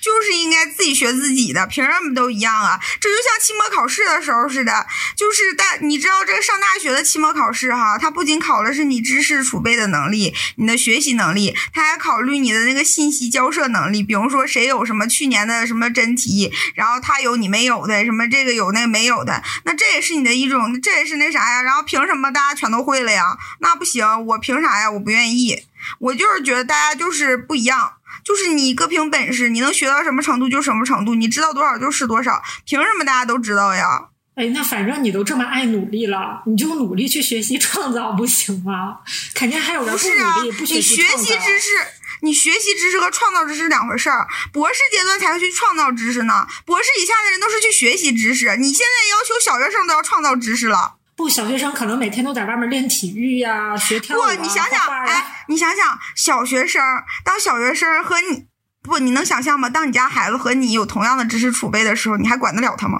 [0.00, 2.80] 就是应该自己学自己的，凭什么都一样啊？
[3.00, 4.86] 这就像期末考试的时候似的，
[5.16, 14.02] 就是大，你知道这上大学的期末考试哈，它不仅考的是你知识储备的能力，你的学习能力，它还考虑你的那个信息交涉能力。
[14.02, 21.62] 比如说谁有什么去年的什么真题，然后他有你没有的，什么这个有那个没有的，那这也是你的一种，这也是那啥呀？
[21.62, 23.36] 然后凭什么大家全都会了呀？
[23.60, 24.00] 那不行。
[24.26, 24.90] 我凭啥呀？
[24.90, 25.64] 我不愿意，
[25.98, 27.94] 我就是觉得大家就是不一样，
[28.30, 34.10] 就是你各凭本事，你能学到什么程度就什么程度，你知道多少就是多少，凭什么大家都知道呀？
[34.36, 38.98] 哎，那反正你都这么爱努力了，你就努力去学习创造不行吗？
[39.34, 41.18] 肯定还有人不努力不学习创造。
[41.18, 41.68] 你学习知识，
[42.22, 44.28] 你学习知识和创造知识两回事儿。
[44.52, 48.56] 博士阶段才会去创造知识呢，博士以下的人都是去学习知识。
[48.56, 50.99] 你现在要求小学生都要创造知识了。
[51.20, 54.34] 不，小学生可能每天都在外面练体育呀，学跳舞啊。
[54.34, 56.82] 不，你想想，哎，你想想，小学生
[57.22, 58.46] 当小学生和你
[58.82, 59.68] 不，你能想象吗？
[59.68, 62.98] 当你家孩子和你有同样的知识储备的时候，你还管得了他吗？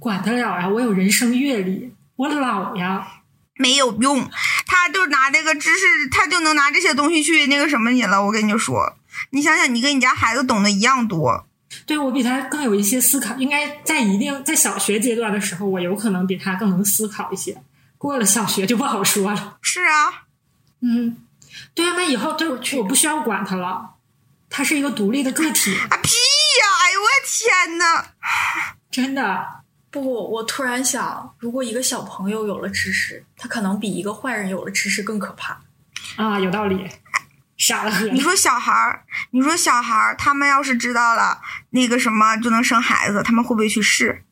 [0.00, 3.06] 管得了呀，我有人生阅历，我老呀，
[3.54, 4.28] 没有用，
[4.66, 8.24] 他就拿这个知识，他就能拿这些东西去那个什么你了。
[8.24, 8.96] 我跟你说，
[9.30, 11.46] 你想想，你跟你家孩子懂得一样多。
[11.86, 17.62] 对我比他更有一些思考，应该在一定在小学阶段的时候，我有可能比他更能思考一些。
[17.98, 19.58] 过了小学就不好说了。
[19.62, 20.24] 是啊，
[20.80, 21.16] 嗯，
[21.74, 23.96] 对啊，那以后对我不需要管他了。
[24.48, 26.66] 他是一个独立的个体，啊屁呀！
[26.82, 28.04] 哎呦我天呐！
[28.90, 29.46] 真的。
[29.92, 35.60] 不，我突然想，如果一个小朋友有了知识，他可能比一个坏人有了知识更可怕。
[36.16, 36.88] 啊，有道理，
[37.60, 44.24] 傻了你说小孩儿，你说小孩儿，他们要是知道了那个什么就能生孩子，他们会不会去试？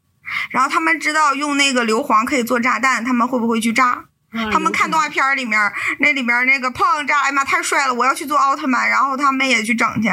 [0.51, 4.07] 然后他们知道用那个硫磺可以做炸弹，他们会不会去炸？
[4.33, 5.61] 啊他们看动画片儿里面
[6.01, 10.09] 那里边那个砰炸，哎呀妈太帅了，我要去做奥特曼，然后他们也去整去。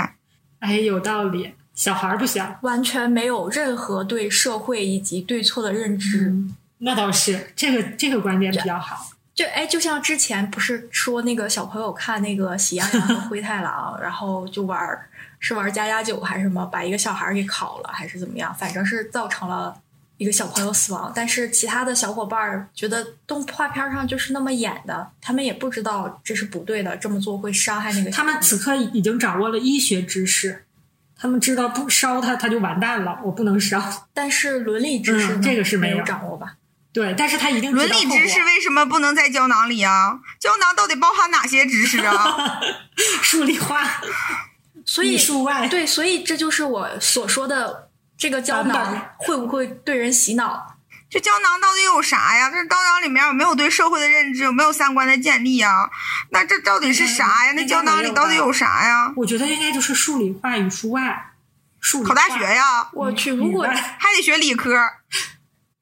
[0.59, 1.55] 哎，有道理。
[1.73, 6.33] 小孩儿不行，完全没有任何对社会以及对错的认知。
[6.79, 9.07] 那倒是，这个这个观点比较好。
[9.35, 15.07] 就哎，就像之前不是说那个小朋友看那个《喜羊羊和灰太狼》， 然后就玩儿
[15.39, 18.55] 是玩家家酒还是什么，把一个小孩儿给烤了，还是怎么样？
[18.55, 19.77] 反正是造成了
[20.17, 21.11] 一个小朋友死亡。
[21.13, 28.23] 但是其他的小伙伴儿觉得动画片上就是那么演的，他们也不知道这是不对的，这么做会伤害那个他。
[28.23, 30.63] 们此刻已经掌握了医学知识，
[31.17, 34.07] 他们知道不烧它，它就完蛋了，我不能烧。
[34.13, 36.55] 但是伦理知识、嗯这个是没没有掌握吧？
[36.95, 40.17] 对，但是他一定伦理知识为什么不能在胶囊里啊？
[40.39, 42.61] 胶囊到底包含哪些知识啊？
[43.21, 43.83] 数理化、
[44.85, 50.77] 所以数外，对，所以这就是我所说的这个胶囊会不会对人洗脑？
[51.09, 52.49] 这胶囊到底有啥呀？
[52.49, 54.43] 这胶囊里面有没有对社会的认知？
[54.43, 55.89] 有没有三观的建立啊？
[56.29, 57.51] 那这到底是啥呀？
[57.57, 59.11] 那胶囊里到底有啥呀？
[59.17, 61.33] 我觉得应该就是数理化、与数外、
[61.81, 64.73] 数理考大学呀，我去，如果还得学理科，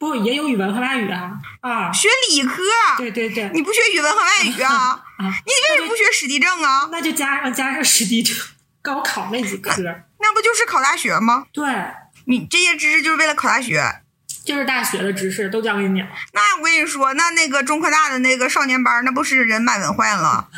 [0.04, 2.62] 不也有语文和外语啊啊，学理科。
[2.98, 5.02] 对对对，你不学语文和外语啊？
[5.18, 6.90] 啊，你为什么不学史地政啊？
[6.92, 8.36] 那就加上加上史地政
[8.82, 9.82] 高考那几科，
[10.20, 11.46] 那不就是考大学吗？
[11.54, 11.66] 对，
[12.26, 14.02] 你这些知识就是为了考大学。
[14.44, 16.08] 就是大学的知识都教给你了。
[16.34, 20.50] 那我跟你说，那那个中科大的那个少年班，那不是人满为患了？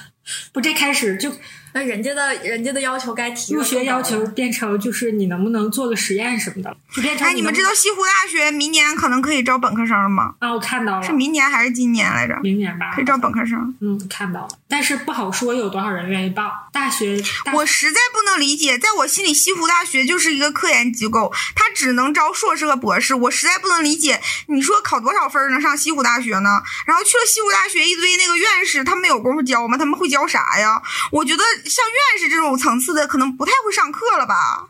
[0.51, 1.37] 不，这开始就
[1.75, 10.35] 那人家的人家的要求该提入学要求变成就是你能不能做个实验什么的，就变成哎，你们知道西湖大学明年可能可以招本科生了吗？
[10.39, 10.53] 啊？
[10.53, 12.39] 我看到了是，明年还是今年来着？
[12.41, 13.75] 明年吧可以，招本科生。
[13.81, 17.21] 嗯，看到了，但是不好说有多少人愿意报大学。
[17.43, 23.13] 大我实在不能理解，在我心里，西湖大学就是一个科研机构，它只能招硕士和博士。
[23.13, 26.61] 我实在不能理解，你说考多少分儿能上西湖大学呢？
[26.85, 29.77] 然后去了西湖大学，一堆那个院士，他们有功夫教吗？
[29.77, 30.81] 他们会教啥呀？
[31.11, 34.69] 我觉得像院士这种层次的，可能不太会上课了吧？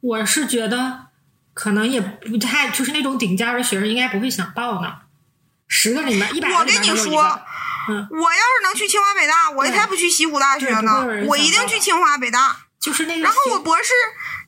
[0.00, 1.06] 我是觉得
[1.52, 4.98] 可能也不太，就是那种顶尖儿的学生应该不会想报呢。
[5.68, 7.22] 十个里面一百个里我跟你说，
[7.88, 12.56] 嗯，我要是能去清华北大，我才不去西湖大学呢，我一定去清华北大。
[12.80, 13.22] 就是那个。
[13.22, 13.92] 然后我博士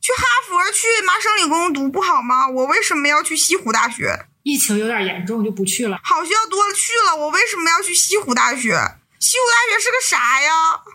[0.03, 2.47] 去哈佛、去麻省理工读不好吗？
[2.49, 4.27] 我为什么要去西湖大学？
[4.43, 8.79] 疫情有点严重就不去了，好学校多了去了，我为什么要去西湖大学？
[9.27, 10.51] 西湖大学是个啥呀？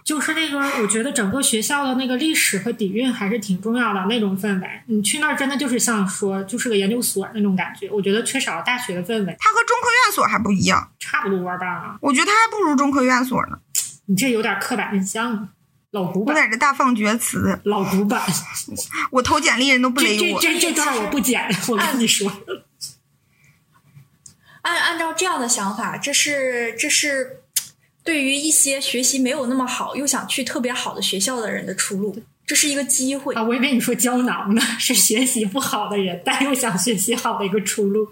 [0.05, 4.67] 就是那个我觉得整个学校的那个历史和底蕴还是挺重要的那种氛围。
[4.85, 11.97] 你去那儿真的就是像说就是个研究所那种感觉，我觉得缺少了大学的氛围，它和中科院所还不一样，差不多吧？
[11.99, 13.59] 我觉得它还不如中科院所呢。
[14.05, 15.49] 你这有点刻板印象了，
[15.91, 18.21] 老古板我，在这大放厥词，老古板。
[19.11, 20.39] 我投简历人都不这勒我。
[20.39, 22.31] 这这这段我不剪， 我跟你说。
[24.61, 27.40] 按按照这样的想法，这是这是
[28.03, 33.43] 对于一些学习没有那么好又想去特别好的学校的人的出路，这是一个机会啊，。
[33.43, 38.07] 我以为你说胶囊呢，是学习不好的人，但又想学习好的一个出路。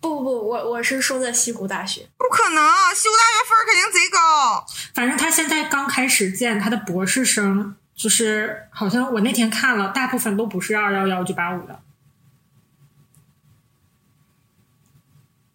[0.00, 2.06] 不不不，我我是说的西湖大学。
[2.18, 2.62] 不可能，
[2.94, 4.66] 西湖大学分儿肯定贼高。
[4.94, 11.80] 反正他现在刚开始建他的博士生，就是好像我那天看了，大部分都不是二幺幺九八五的，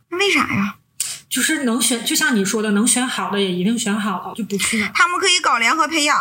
[0.09, 0.78] 为啥呀？
[1.49, 4.91] 就是能选，就像你说的，能选好的也一定选好了，就不去了。
[4.93, 6.15] 他们可以搞联合培养，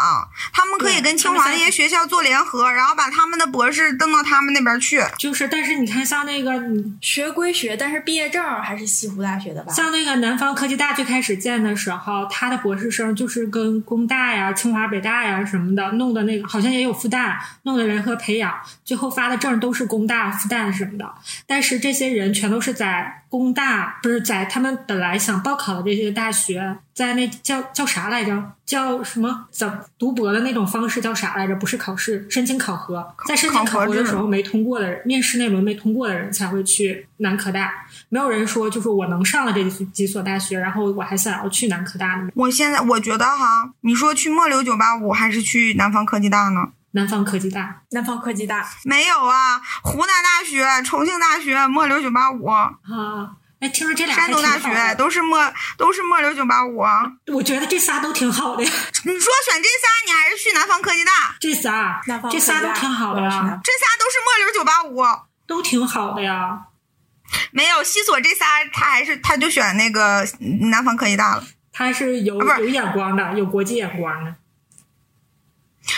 [0.55, 5.03] 他们可以跟清华那些学校做联合，然后把他们的博士登到他们那边去。
[5.19, 9.71] 就是，但是你看，像那个，你学归学，但是毕业证还是西湖大学的吧？
[9.71, 21.07] 像那个南方科技大最开始建的时候，他的博士生就是跟工大呀、清华、北大呀什么的弄的那个，好像也有复旦弄的联合培养，最后发的证都是工大、复旦什么的。
[21.47, 28.53] 但是这些人全都是在工大，不是在他们本来想报考的这些大学，在那叫叫啥来着？
[28.65, 29.47] 叫什么？
[29.51, 31.57] 怎读博的那种方式叫啥来着？
[31.57, 37.73] 不是考试，申请考核，在申请考核的时候没通过的人，面试那轮没通过的人才会去南科大。
[38.11, 42.29] 没有人说就是我能上了这几所大学，然后我还想要去南科大呢。
[42.35, 46.69] 我现在我觉得哈，你说去末流九八五还是去南方科技大呢？
[46.93, 52.47] 南方科技大南方科技大，没有啊，湖南大学、重庆大学、末流九八五。
[52.47, 52.73] 啊，
[53.61, 57.03] 哎，听说这俩山东大学都是末都是末流九八五啊。
[57.27, 58.71] 我觉得这仨都挺好的呀，
[59.05, 61.35] 你说选这仨，你还是去南方科技大？
[61.41, 63.31] 这仨南方这仨都挺好的呀，
[63.65, 65.03] 这仨都是末流九八五。
[65.47, 66.67] 都挺好的呀。
[67.51, 70.27] 没有西索这仨，他还是他就选那个
[70.71, 71.45] 南方科技大了。
[71.73, 74.35] 他是有有眼光的，有国际眼光的。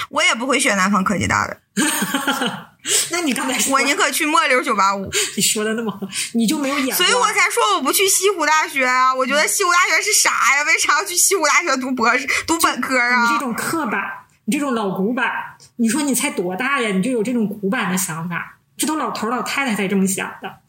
[0.09, 1.61] 我也不会选南方科技大的，
[3.12, 5.11] 那你刚才说我宁可去末流九八五。
[5.37, 6.01] 你说的那么好，
[6.35, 9.14] 你就没有眼光，所以我才说我不去西湖大学啊！
[9.14, 10.62] 我觉得西湖大学是啥呀？
[10.64, 13.38] 为啥要去西湖大学读博士、读本科啊你这啊？
[13.38, 14.01] 种刻板，
[14.47, 15.31] 你这种老古板，
[15.77, 16.90] 你说你才多大呀？
[16.90, 20.61] 你就有这种古板的想法，这都老头老太太才这么想的，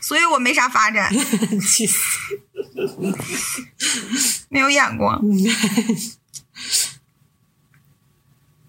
[0.00, 1.12] 所以我没啥发展，
[1.64, 1.98] 气死！
[4.48, 5.20] 没有眼光。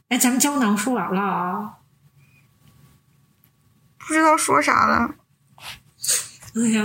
[0.10, 1.74] 哎，咱们胶囊说完了啊。
[4.08, 5.16] 不知道说啥了。
[6.56, 6.84] 哎呀，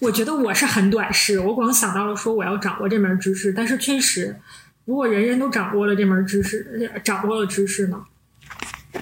[0.00, 4.40] 我觉得我是很短视，我光想到了说我要掌握这门知识，但是确实，
[4.84, 8.04] 如果人人都掌握了这门知识，掌握了知识呢，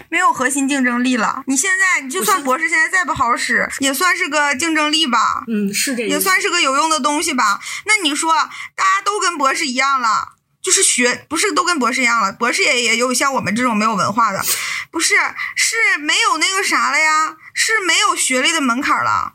[0.09, 1.43] 没有核心竞争力了。
[1.47, 6.15] 你现在，你就算博士现在再不好使，也算是个竞争力吧，嗯，是这意思。
[6.15, 7.61] 也算是个有用的东西吧。
[7.85, 8.33] 那你说，
[8.75, 12.33] 大家都跟博士一样了，就是学不是都跟博士一样了？
[12.33, 14.43] 博士也也有像我们这种没有文化的，
[14.91, 15.15] 不是
[15.57, 19.35] 是没有那个啥了呀，是没有学历的门槛了。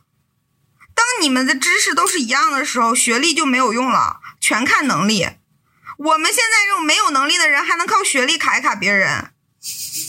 [0.96, 5.28] 当你们的知识都是一样的时候，学历就没有用了，全看能力。
[5.98, 9.32] 我们现在这种没有能力的人，还能靠学历卡一卡别人。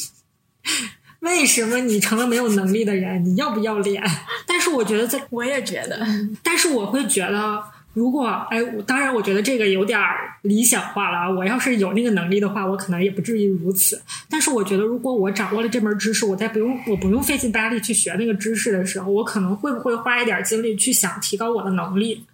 [1.20, 3.24] 为什么你成了没有能力的人？
[3.24, 4.02] 你要不要脸？
[4.46, 6.06] 但是我觉得在，我也觉得，
[6.42, 11.30] 但是我会觉得，如果哎，我当然我觉得这个有点儿理想化了啊。
[11.30, 14.02] 我要是有那个能力的话，我可能也不至于如此。
[14.28, 22.26] 但是我觉得，如果我掌握了这门知识，我再不用我不用费劲巴力去学那个知识的时候，我可能会不会花一点精力去想提高我的能力？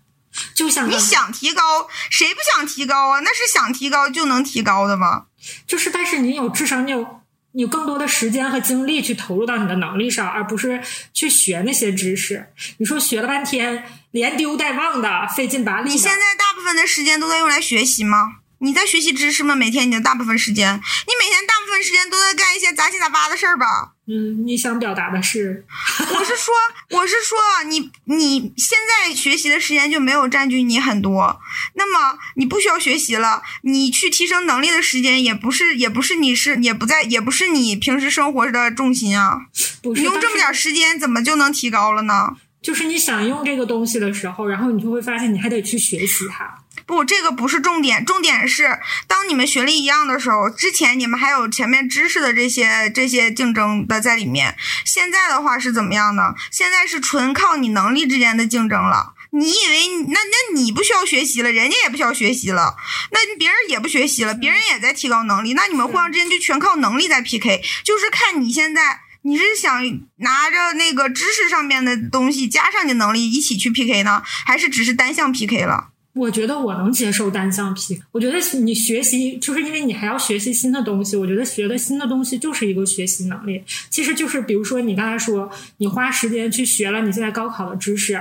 [0.54, 3.20] 就像你想提高，谁不想提高啊？
[3.20, 5.26] 那是想提高就能提高的吗？
[5.66, 7.20] 就是，但是你有智商你有
[7.52, 10.80] 你有更多的时间和精力去投入到你的能力上，而不是
[11.12, 12.46] 去学那些知识。
[12.78, 15.90] 你说学了半天，连丢带忘的，费劲巴力。
[15.90, 18.36] 你现在大部分的时间都在用来学习吗？
[18.62, 19.54] 你在学习知识吗？
[19.54, 23.92] 每天你的大部分时间，你每天大部分时间都在干一些杂七杂八的事儿吧？
[24.06, 25.64] 嗯，你想表达的是，
[25.98, 26.54] 我是说，
[26.98, 31.40] 我是说，你你现在学习的时间就没有占据你很多，
[31.74, 39.46] 那么你不需要学习了，你去提升能力的时间也不是也不是你是也不在也不是你平时生活的重心啊。
[39.80, 42.36] 不是你用这么点时间，怎么就能提高了呢？
[42.62, 46.58] 就是你想用这个东西的时候，然后你就会发现你还得去学习它。
[46.86, 54.56] 不，这个不是重点，重点是当你们学历一样的时候，之前你们还有前面知识的这些这些竞争的在里面。
[54.84, 56.34] 现在的话是怎么样呢？
[56.50, 59.14] 现在是纯靠你能力之间的竞争了。
[59.32, 62.76] 你以为那那你不需要学习了，人家也不需要学习了，
[63.12, 69.00] 那别人也不学习了，别人也在提高能力，那你们互相之间就全靠能力在 PK，就是看你现在。
[69.22, 69.82] 你是想
[70.16, 75.88] 拿着那个知识上面的东西加上你能力一起去 PK 呢，还是只是单向 PK 了？
[76.12, 78.02] 我觉得我能接受单向 PK。
[78.10, 81.16] 我觉得你学习，就是因为你还要学习新的东西。
[81.16, 83.62] 我觉得学的新的东西就是一个学习能力。
[83.88, 88.20] 其实就是比如说你刚才说，你花时间去学了你现在高考的知识，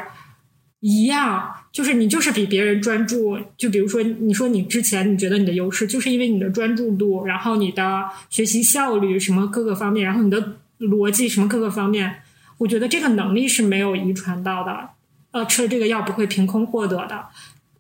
[0.82, 3.40] 一样，就是你就是比别人专注。
[3.58, 12.24] 就比如说，你说你之前你觉得你的优势，就是因为你的专注度，然后你的学习效率什么各个方面，然后你的逻辑什么各个方面，
[12.58, 14.90] 我觉得这个能力是没有遗传到的。
[15.32, 17.28] 呃，吃了这个药不会凭空获得的。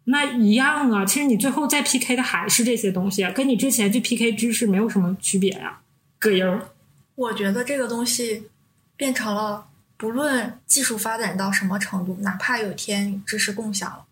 [0.06, 5.80] 那一样啊，其实你最后再 PK 的还是这些东西，跟你之前去 PK 知识没有什么区别呀、
[6.18, 6.70] 葛优儿，
[7.16, 8.50] 我觉得这个东西
[8.96, 9.66] 变成了，
[9.98, 14.06] 不论技术发展到什么程度，哪怕有一天知识共享了，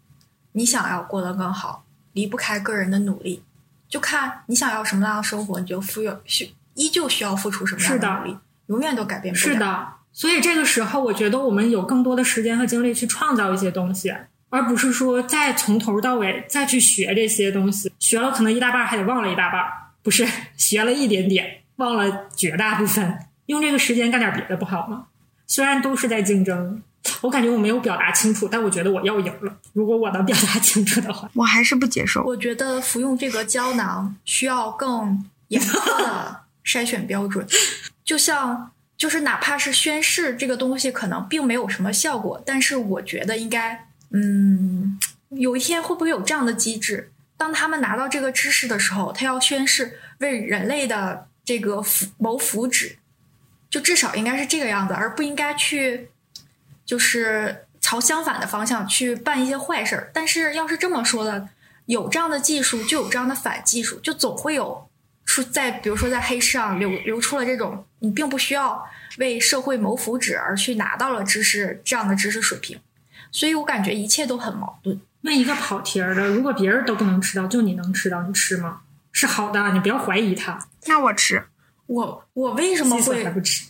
[0.52, 3.42] 你想要过得更好，离不开个人的努力，
[3.90, 9.54] 就看你想要什么样的生活，你就付有需依旧需要付出什么样是的努力，永远都改变不了。
[9.54, 9.88] 是，的。
[10.14, 14.12] 所以这个时候，我觉得我们有更多的时间和精力去创造一些东西，
[14.50, 19.62] 而不是说再从头到尾再去学这些东西，学了可能一大半还得忘了一大半，
[20.02, 25.06] 不是学了一点点，忘了绝大部分，用这个时间干点别的不好吗？
[25.46, 26.82] 虽然都是在竞争，
[27.22, 29.56] 我感觉我没有表达清楚，但我觉得我要赢了。
[29.74, 32.24] 如果我能表达清楚的话，我还是不接受。
[32.24, 37.46] 我觉得服用这个胶囊需要更严苛的筛选标准，
[38.08, 44.98] 就像就是哪怕是宣誓这个东西可能并没有什么效果，但是我觉得应该，嗯，
[45.30, 47.12] 有一天会不会有这样的机制？
[47.36, 52.96] 当他们拿到这个知识的时候，他要宣誓为人类的这个福谋福祉，
[53.70, 56.10] 就至少应该是这个样子，而不应该去
[56.86, 60.10] 就是朝相反的方向去办一些坏事儿。
[60.14, 61.50] 但是要是这么说的，
[61.88, 64.87] 有这样的技术，就有这样的反技术，就总会有
[65.28, 68.84] 出在，比如说在黑市上流流出了这种你并不需要
[69.20, 72.80] 为社会谋福祉而去拿到了知识这样的知识水平。
[73.32, 75.00] 所以我感觉一切都很矛盾。
[75.22, 78.82] 问一个跑题儿的，如果别人都不能吃到，就你能吃到，你吃吗？
[79.12, 80.58] 是好的，你不要怀疑他。
[80.86, 81.44] 那我吃，
[81.88, 83.66] 我我为什么会还不吃？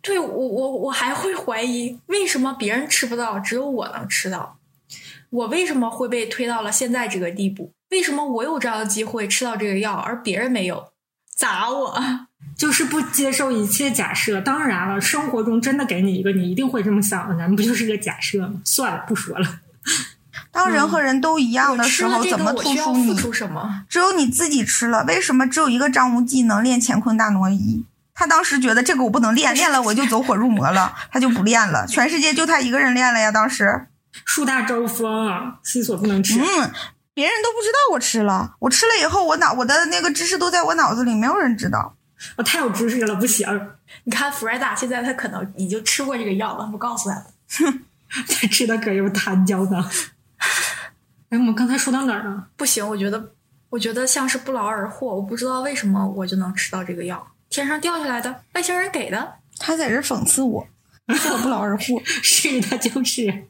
[0.00, 4.58] 对我我我还会怀疑，为什么别人吃不到，只有我能吃到？
[5.30, 7.72] 我为什么会被推到了现在这个地步？
[7.90, 10.92] 为什么我有这样的机会吃到这个药，而别人没有？
[11.40, 11.98] 砸我！
[12.54, 14.38] 就是不接受一切假设。
[14.42, 18.60] 当然了，生活中真的给你一个，你一定会这么想的，咱们不就是个假设吗？
[18.62, 19.48] 算了，不说了。
[20.52, 23.14] 当人和人都一样的时候，怎么突出你？
[23.16, 23.84] 出什么？
[23.88, 27.86] 只有你自己吃了，为什么只有一个张无忌能练乾坤大挪移？
[28.12, 31.86] 他当时觉得这个我不能练， 练了我就走火入魔了，他就不练了。
[31.88, 33.86] 全世界就他一个人练了呀，当时。
[34.26, 36.38] 树大招风啊，西索不能吃。
[36.38, 36.70] 嗯，
[37.14, 41.96] 别人都不知道我吃了，我吃了以后，我脑我的那个知识都在我脑子里，没有人知道。
[42.36, 43.46] 我太有知识了，不行。
[44.04, 47.24] 你看弗瑞达现在他可能已经吃过这个药了，不告诉他
[47.58, 47.84] 哼。
[48.28, 49.88] 他吃的可有弹胶囊。
[51.28, 52.48] 哎，我们刚才说到哪儿了？
[52.58, 53.32] 不行，我觉得
[53.68, 59.34] 我觉得像是不劳而获，我不知道为什么我就能吃到这个药，天上掉下来的，外星人给的。
[59.58, 60.66] 他在这讽刺我，
[61.14, 62.02] 说我不劳而获。
[62.20, 63.46] 是的，就是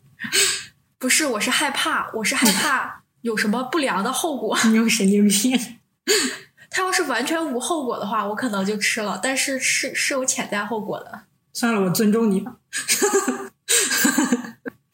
[0.99, 4.59] 不是，我是害怕，我是害怕有什么不良的后果。
[4.65, 5.79] 你有神经病。
[6.71, 11.23] 它要是完全无后果的话，我可能就吃了，但是是是有潜在后果的。
[11.53, 12.53] 算了，我尊重你吧。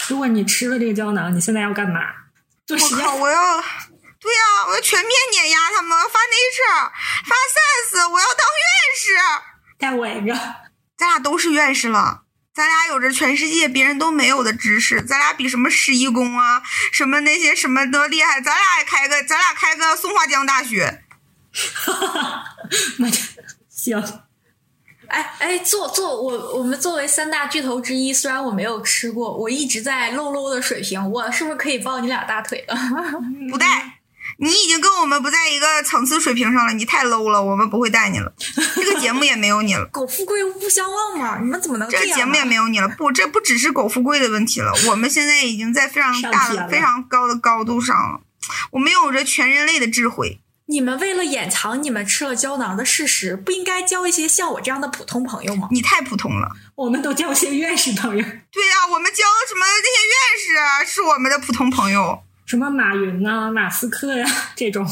[0.09, 2.01] 如果你吃了这个胶囊，你现在要干嘛？
[2.67, 3.13] 做实我靠！
[3.15, 3.21] 验？
[3.21, 6.91] 我要，对呀、我要全面碾压他们，发 Nature，
[7.29, 8.65] 发 Science，我要当院
[8.97, 9.05] 士。
[9.79, 10.33] 带我一个。
[10.97, 12.23] 咱俩都是院士了，
[12.57, 18.41] 咱俩有着全世界别人都没有的知识，咱俩比什么十一公啊，什么那些什么都厉害。
[18.41, 21.03] 咱俩也开个，咱俩开个松花江大学。
[21.53, 22.57] 哈哈
[23.69, 24.03] 行。
[25.09, 32.75] 哎哎，作作我我们作为三大巨头之一，虽然我没有吃过，我一直在 low low 的水平，我是不是可以抱你俩大腿了？
[33.53, 33.96] 不带，
[34.39, 38.33] 你已经跟我们不在一个层次水平上了，你太 low 了，我们不会带你了。
[38.77, 42.89] 这个节目也没有你了，狗富贵勿相忘嘛，你们怎么能这个节目也没有你了。
[42.89, 48.21] 不，这不只是狗富贵的问题了， 我们现在已经在非常大非常高的高度上了。
[48.73, 50.41] 我们有着全人类的智慧。
[50.69, 55.69] 你们为了掩藏你们吃了胶囊的事实，不应该交一些像我这样的普通朋友吗？
[55.71, 56.51] 你太普通了。
[56.75, 62.21] 我们都交些院士朋友，对呀、我们交什么那些院士啊，是我们的普通朋友。
[62.47, 64.89] 什么马云呐、马斯克呀、这种。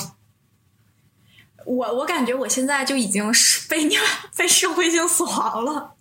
[1.64, 4.04] 我我感觉我现在就已经是被你们
[4.36, 5.94] 被社会性死亡了，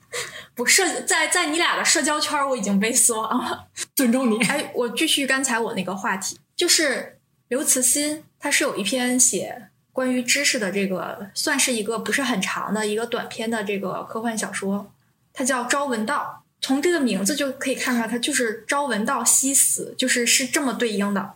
[0.56, 3.68] 不社在在你俩的社交圈，我已经被死亡了。
[3.96, 4.44] 尊重你。
[4.46, 14.92] 哎，我继续刚才我那个话题，就是刘慈欣，他是有一篇写关于知识的这个，算是一个不是很长的一个短篇的这个科幻小说，
[15.32, 16.40] 它叫《朝闻道》。
[16.60, 21.36] 从这个名字就可以看出来，它就是朝闻道夕死，就是是这么对应的。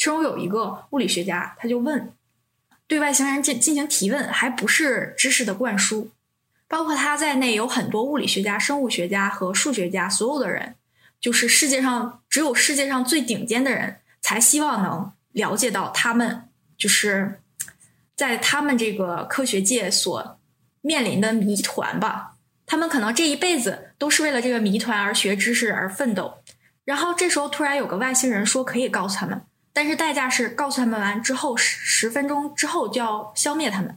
[0.00, 2.10] 其中有一个物理学家，他就问，
[2.86, 6.10] 对外星人进进行提问，还不是知识的灌输。
[6.66, 10.76] 包括他在内，有很多物理学家、生物学家和数学家，所有的人，
[11.20, 16.48] 就是世界上只有世界上最顶尖的人，才希望能了解到他们
[16.78, 17.38] 就是
[18.16, 20.40] 在他们这个科学界所
[20.80, 22.36] 面临的谜团吧。
[22.64, 26.38] 他们可能这一辈子都是为了这个谜团而学知识而奋斗，
[26.86, 29.42] 然后这时候突然有个外星人说可以告诉他们，
[29.80, 33.96] 但是代价是告诉他们完之后十十分钟之后就要消灭他们，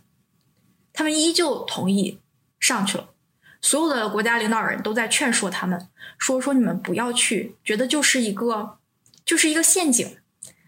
[0.94, 2.22] 他们依旧同意
[2.58, 3.10] 上去了。
[3.62, 8.78] 所有的国家领导人都在劝说他们，说说你们不要去，觉得就是一个
[9.26, 10.20] 就是一个陷阱。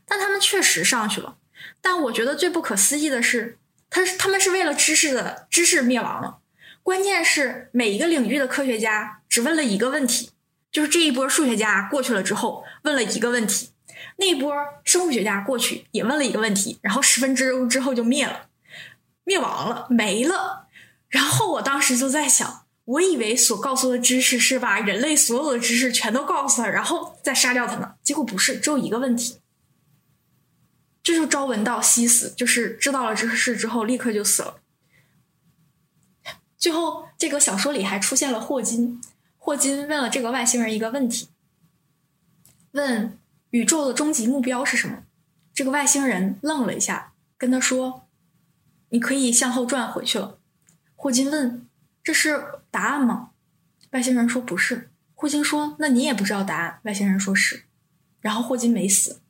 [0.05, 1.37] 但他们确实上去了。
[1.79, 3.57] 但我觉得最不可思议的是，
[3.89, 6.39] 他他们是为了知识的知识灭亡了。
[6.83, 10.31] 关键是每一个领域的科学家只问了一个问题，
[10.69, 13.69] 就是这一波数学家过去了之后问了一个问题，
[14.17, 14.53] 那波
[14.83, 18.47] 生物学家过去也问了一个问题，然后十分之之后就灭了，
[19.23, 20.67] 灭亡了，没了。
[21.09, 27.95] 然后我当时就在想，我以为所告诉的知识是把人类所有的知识全都告诉他，然后再杀掉他呢。
[28.03, 29.39] 结果不是，只有一个问题，
[31.03, 34.59] 这就朝闻道夕死，就是知道了这个事之后立刻就死了。
[36.57, 39.01] 最后，这个小说里还出现了霍金。
[39.37, 41.29] 霍金问了这个外星人一个问题，
[42.71, 43.19] 问
[43.55, 45.03] 宇宙的终极目标是什么？
[45.53, 48.05] 这个外星人愣了一下，跟他说
[48.91, 50.39] ：“你可以向后转回去了。”
[50.93, 51.65] 霍金问
[52.03, 53.29] ：“这是答案吗？”
[53.91, 57.63] 外星人说：“不是，霍金说：“那你也不知道答案。”外星人说是，
[58.19, 59.21] 然后霍金没死。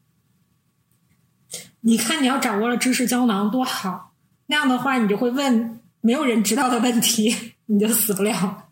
[1.81, 4.15] 你看，你要掌握了知识胶囊多好，
[4.47, 8.69] 那样的话，你就会问没有人知道的问题，你就死不了。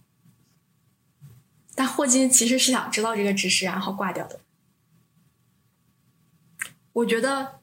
[1.75, 4.39] 但霍金其实是想知道这个知识，然后挂掉的。
[6.93, 7.59] 我觉得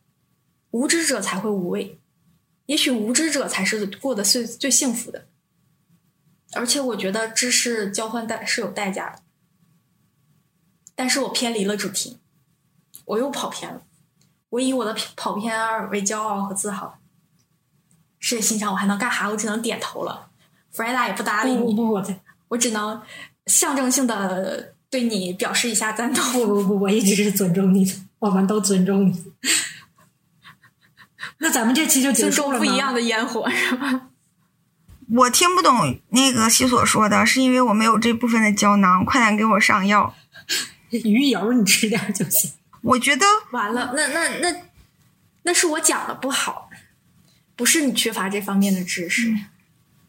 [0.70, 1.98] 无知者才会无畏，
[2.66, 5.26] 也许无知者才是过得最最幸福的。
[6.52, 9.22] 而且我觉得知识交换代是有代价的。
[10.94, 12.18] 但是我偏离了主题，
[13.04, 13.82] 我又跑偏了。
[14.50, 16.98] 我以我的跑偏而为骄傲和自豪。
[18.18, 19.30] 世界心想我还能干啥？
[19.30, 20.30] 我只能点头了。
[20.72, 22.02] 弗莱达也不搭理你，不不
[22.48, 23.00] 我只能
[23.46, 26.32] 象征性的对你表示一下赞同。
[26.32, 29.24] 不不不，我一直是尊重你的，我们都尊重你。
[31.38, 32.58] 那咱们这期就结尊重束了？
[32.58, 34.08] 不一样的烟火是吧？
[35.12, 40.14] 我听不懂那个西索说的，是因为我没有这部分的胶囊，快点给我上药。
[40.90, 42.52] 鱼油你吃点就行。
[42.82, 44.62] 我觉得完了，那那那
[45.42, 46.70] 那是我讲的不好，
[47.56, 49.34] 不是你缺乏这方面的知识。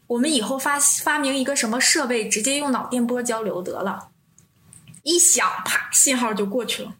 [0.06, 4.10] 我们以后发发明一个什么设备，直接用脑电波交流得了，
[5.02, 6.94] 一响啪，信号就过去了。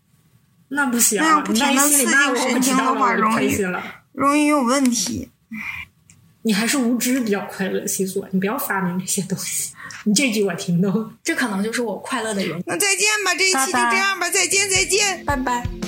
[0.74, 3.56] 那不行，那样不停地你心里骂我，刺激我知道了，神经的话容易。
[4.12, 5.28] 容易有问题。
[6.44, 9.72] 你还是无知比较快乐，西索，你不要发明这些东西。
[10.04, 11.12] 你这句我听懂。
[11.22, 12.64] 这可能就是我快乐的原因。
[12.66, 15.24] 那再见吧，这一期就这样吧，再见再见。
[15.24, 15.81] 拜拜。